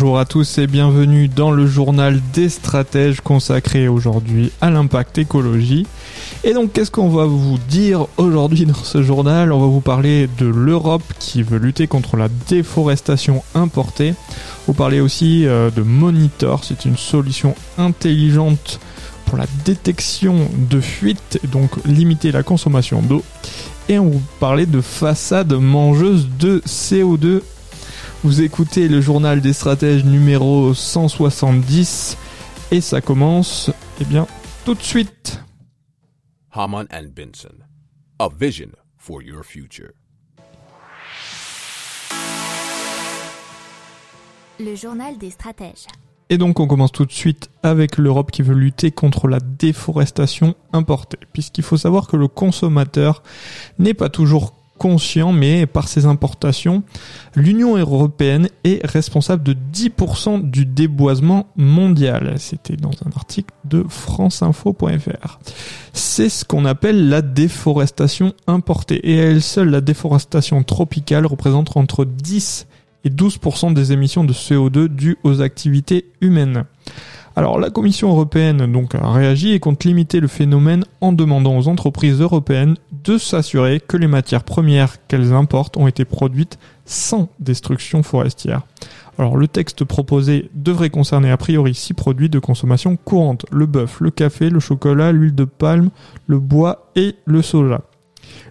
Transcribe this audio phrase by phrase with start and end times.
[0.00, 5.86] Bonjour à tous et bienvenue dans le journal des stratèges consacré aujourd'hui à l'impact écologie.
[6.42, 9.52] Et donc qu'est-ce qu'on va vous dire aujourd'hui dans ce journal?
[9.52, 14.14] On va vous parler de l'Europe qui veut lutter contre la déforestation importée.
[14.66, 18.80] Vous parler aussi euh, de Monitor, c'est une solution intelligente
[19.26, 23.22] pour la détection de fuites et donc limiter la consommation d'eau.
[23.90, 27.42] Et on vous parler de façade mangeuse de CO2
[28.22, 32.18] vous écoutez le journal des stratèges numéro 170
[32.70, 34.26] et ça commence, eh bien,
[34.64, 35.42] tout de suite.
[36.52, 37.54] Haman and Benson,
[38.18, 39.92] a vision for your future.
[44.58, 45.86] Le journal des stratèges.
[46.28, 50.54] Et donc on commence tout de suite avec l'Europe qui veut lutter contre la déforestation
[50.74, 53.22] importée, puisqu'il faut savoir que le consommateur
[53.78, 56.82] n'est pas toujours conscient, mais par ses importations,
[57.36, 62.36] l'Union européenne est responsable de 10% du déboisement mondial.
[62.38, 65.38] C'était dans un article de franceinfo.fr.
[65.92, 69.10] C'est ce qu'on appelle la déforestation importée.
[69.12, 72.66] Et à elle seule, la déforestation tropicale représente entre 10
[73.04, 76.64] et 12% des émissions de CO2 dues aux activités humaines.
[77.36, 81.68] Alors la Commission européenne donc a réagi et compte limiter le phénomène en demandant aux
[81.68, 88.02] entreprises européennes de s'assurer que les matières premières qu'elles importent ont été produites sans destruction
[88.02, 88.62] forestière.
[89.18, 94.00] Alors le texte proposé devrait concerner a priori six produits de consommation courante le bœuf,
[94.00, 95.90] le café, le chocolat, l'huile de palme,
[96.26, 97.82] le bois et le soja.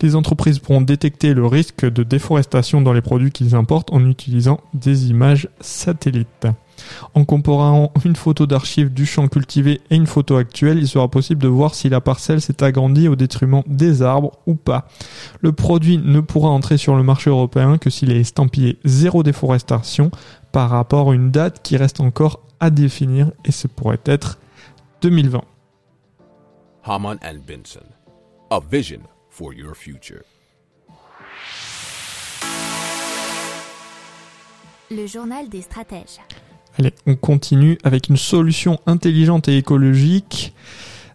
[0.00, 4.60] Les entreprises pourront détecter le risque de déforestation dans les produits qu'ils importent en utilisant
[4.74, 6.46] des images satellites.
[7.14, 11.42] En comparant une photo d'archive du champ cultivé et une photo actuelle, il sera possible
[11.42, 14.88] de voir si la parcelle s'est agrandie au détriment des arbres ou pas.
[15.40, 20.10] Le produit ne pourra entrer sur le marché européen que s'il est estampillé zéro déforestation
[20.52, 24.38] par rapport à une date qui reste encore à définir et ce pourrait être
[25.02, 25.42] 2020.
[26.86, 27.86] Haman and Benson,
[28.50, 30.22] a vision for your future.
[34.90, 36.20] Le journal des stratèges.
[36.78, 40.52] Allez, on continue avec une solution intelligente et écologique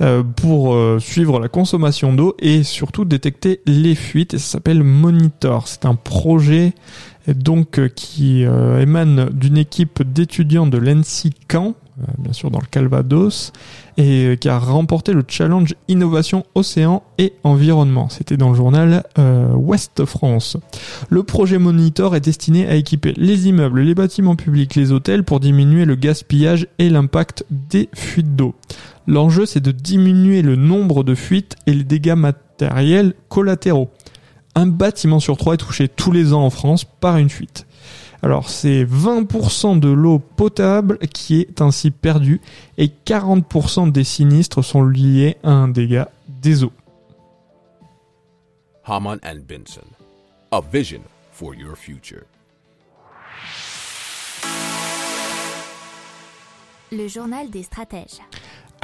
[0.00, 4.34] euh, pour euh, suivre la consommation d'eau et surtout détecter les fuites.
[4.34, 5.68] Et ça s'appelle Monitor.
[5.68, 6.72] C'est un projet
[7.28, 11.74] donc euh, qui émane d'une équipe d'étudiants de l'ENSI Caen,
[12.18, 13.52] bien sûr dans le Calvados,
[13.96, 18.08] et qui a remporté le challenge Innovation Océan et Environnement.
[18.08, 19.04] C'était dans le journal
[19.54, 20.56] Ouest France.
[21.08, 25.40] Le projet Monitor est destiné à équiper les immeubles, les bâtiments publics, les hôtels pour
[25.40, 28.54] diminuer le gaspillage et l'impact des fuites d'eau.
[29.06, 33.90] L'enjeu, c'est de diminuer le nombre de fuites et les dégâts matériels collatéraux.
[34.54, 37.66] Un bâtiment sur trois est touché tous les ans en France par une fuite.
[38.22, 42.40] Alors c'est 20% de l'eau potable qui est ainsi perdue
[42.78, 46.72] et 40% des sinistres sont liés à un dégât des eaux.
[48.86, 49.86] Haman and Benson,
[50.52, 51.00] a vision
[51.32, 52.24] for your future.
[56.92, 58.20] Le journal des stratèges.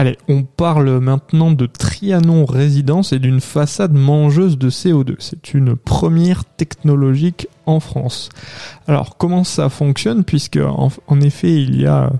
[0.00, 5.16] Allez, on parle maintenant de Trianon Résidence et d'une façade mangeuse de CO2.
[5.18, 8.30] C'est une première technologique en France.
[8.88, 10.24] Alors comment ça fonctionne?
[10.24, 12.14] Puisque en, effet il y a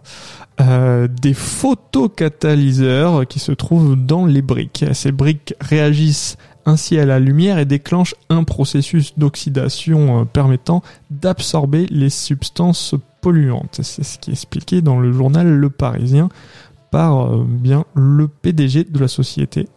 [0.60, 4.84] euh, des photocatalyseurs qui se trouvent dans les briques.
[4.92, 11.86] Ces briques réagissent ainsi à la lumière et déclenchent un processus d'oxydation euh, permettant d'absorber
[11.88, 13.80] les substances polluantes.
[13.82, 16.28] C'est ce qui est expliqué dans le journal Le Parisien
[16.90, 19.68] par euh, bien le PDG de la société.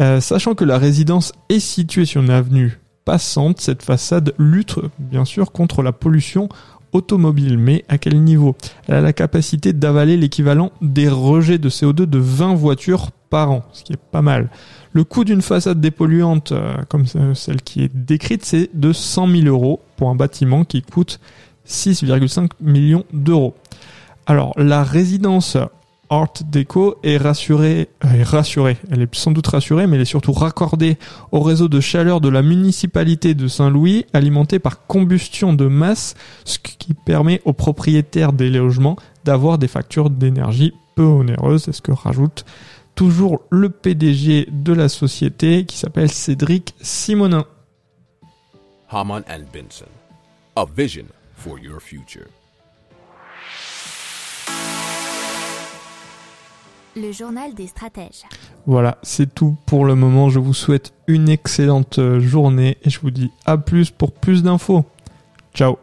[0.00, 5.24] Euh, sachant que la résidence est située sur une avenue passante, cette façade lutte bien
[5.24, 6.48] sûr contre la pollution
[6.92, 7.58] automobile.
[7.58, 8.56] Mais à quel niveau?
[8.86, 13.64] Elle a la capacité d'avaler l'équivalent des rejets de CO2 de 20 voitures par an,
[13.72, 14.50] ce qui est pas mal.
[14.92, 19.46] Le coût d'une façade dépolluante euh, comme celle qui est décrite, c'est de 100 000
[19.46, 21.20] euros pour un bâtiment qui coûte
[21.66, 23.54] 6,5 millions d'euros.
[24.26, 25.56] Alors la résidence
[26.10, 27.88] Art Deco est rassurée.
[28.00, 30.96] Elle est sans doute rassurée, mais elle est surtout raccordée
[31.32, 36.14] au réseau de chaleur de la municipalité de Saint-Louis, alimenté par combustion de masse,
[36.44, 41.64] ce qui permet aux propriétaires des logements d'avoir des factures d'énergie peu onéreuses.
[41.64, 42.44] C'est ce que rajoute
[42.94, 47.44] toujours le PDG de la société qui s'appelle Cédric Simonin.
[50.56, 51.04] A vision
[51.36, 52.26] for your future.
[56.96, 58.24] Le journal des stratèges.
[58.66, 60.30] Voilà, c'est tout pour le moment.
[60.30, 64.42] Je vous souhaite une excellente euh, journée et je vous dis à plus pour plus
[64.42, 64.84] d'infos.
[65.54, 65.76] Ciao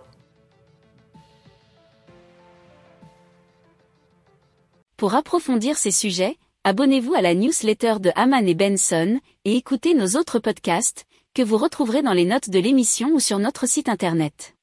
[4.98, 10.18] Pour approfondir ces sujets, abonnez-vous à la newsletter de Haman et Benson et écoutez nos
[10.18, 14.55] autres podcasts que vous retrouverez dans les notes de l'émission ou sur notre site internet.